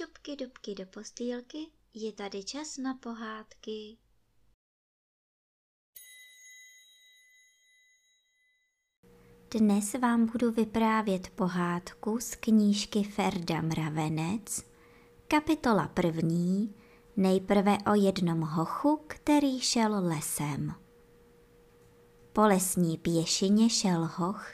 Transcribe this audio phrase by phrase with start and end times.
[0.00, 1.58] dubky, dubky do postýlky,
[1.94, 3.96] je tady čas na pohádky.
[9.50, 14.64] Dnes vám budu vyprávět pohádku z knížky Ferda Mravenec,
[15.28, 16.74] kapitola první,
[17.16, 20.74] nejprve o jednom hochu, který šel lesem.
[22.32, 24.46] Po lesní pěšině šel hoch,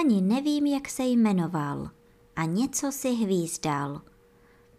[0.00, 1.90] ani nevím, jak se jmenoval,
[2.36, 4.02] a něco si hvízdal.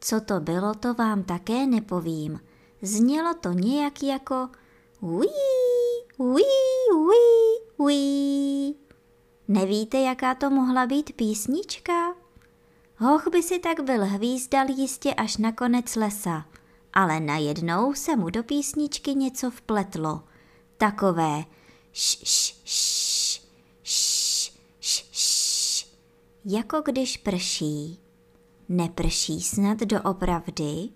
[0.03, 2.39] Co to bylo, to vám také nepovím.
[2.81, 4.49] Znělo to nějak jako
[4.99, 5.27] uí,
[6.17, 6.43] uí,
[6.95, 8.75] uí, uí.
[9.47, 12.15] Nevíte, jaká to mohla být písnička?
[12.97, 16.45] Hoch by si tak byl hvízdal jistě až na konec lesa,
[16.93, 20.23] ale najednou se mu do písničky něco vpletlo.
[20.77, 21.43] Takové
[21.93, 23.41] š, š, š,
[23.83, 25.87] š, š, š,
[26.45, 27.99] jako když prší.
[28.73, 30.89] Neprší snad doopravdy?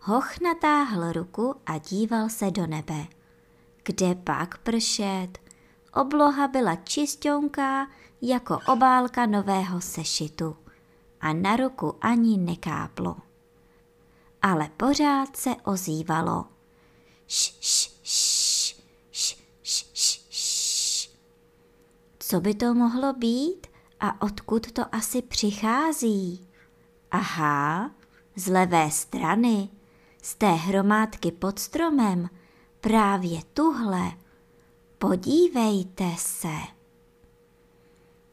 [0.00, 3.06] Hoch natáhl ruku a díval se do nebe.
[3.84, 5.28] Kde pak pršet?
[5.94, 7.86] Obloha byla čistonká
[8.22, 10.56] jako obálka nového sešitu
[11.20, 13.16] a na ruku ani nekáplo.
[14.42, 16.44] Ale pořád se ozývalo.
[17.26, 18.76] Š, š, š,
[19.10, 21.10] š, š, š, š.
[22.18, 23.66] Co by to mohlo být
[24.00, 26.51] a odkud to asi přichází?
[27.14, 27.90] Aha,
[28.36, 29.68] z levé strany,
[30.22, 32.30] z té hromádky pod stromem,
[32.80, 34.12] právě tuhle.
[34.98, 36.54] Podívejte se.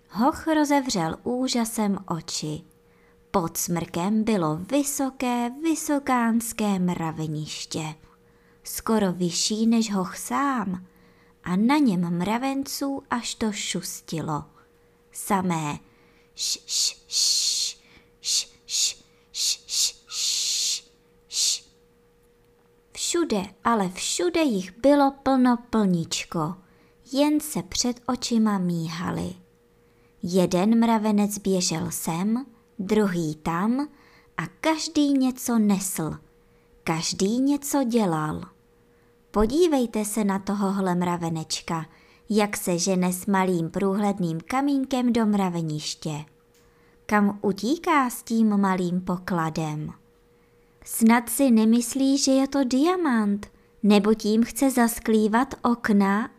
[0.10, 2.62] Hoch rozevřel úžasem oči.
[3.32, 7.96] Pod smrkem bylo vysoké, vysokánské mraveniště,
[8.64, 10.86] skoro vyšší než hoch sám,
[11.44, 14.44] a na něm mravenců až to šustilo.
[15.12, 15.80] Samé
[16.36, 17.78] š, š, š,
[18.22, 18.96] š, š,
[19.32, 20.84] š, š,
[21.30, 21.64] š.
[23.10, 26.56] Všude, ale všude jich bylo plno plničko,
[27.12, 29.36] jen se před očima míhali.
[30.24, 32.46] Jeden mravenec běžel sem,
[32.80, 33.88] druhý tam
[34.38, 36.18] a každý něco nesl,
[36.84, 38.42] každý něco dělal.
[39.32, 41.86] Podívejte se na tohohle mravenečka,
[42.30, 46.26] jak se žene s malým průhledným kamínkem do mraveniště.
[47.06, 49.94] Kam utíká s tím malým pokladem?
[50.92, 53.48] Snad si nemyslí, že je to diamant,
[53.84, 56.30] nebo tím chce zasklívat okna?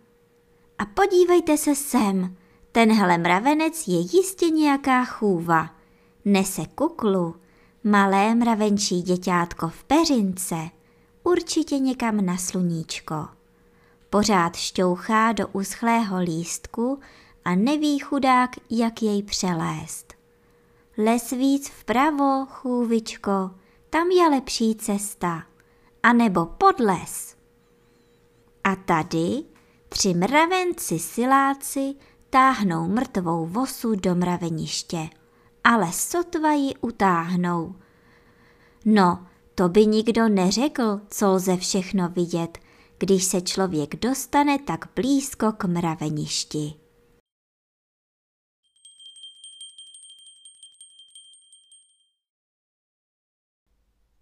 [0.78, 2.36] A podívejte se sem,
[2.72, 5.70] tenhle mravenec je jistě nějaká chůva
[6.24, 7.36] nese kuklu,
[7.84, 10.56] malé mravenčí děťátko v peřince,
[11.24, 13.28] určitě někam na sluníčko.
[14.10, 17.00] Pořád šťouchá do uschlého lístku
[17.44, 20.14] a neví chudák, jak jej přelézt.
[20.98, 23.50] Les víc vpravo, chůvičko,
[23.90, 25.42] tam je lepší cesta.
[26.02, 27.36] A nebo pod les.
[28.64, 29.44] A tady
[29.88, 31.94] tři mravenci siláci
[32.30, 35.08] táhnou mrtvou vosu do mraveniště
[35.64, 37.74] ale sotva ji utáhnou.
[38.84, 42.58] No, to by nikdo neřekl, co lze všechno vidět,
[42.98, 46.74] když se člověk dostane tak blízko k mraveništi.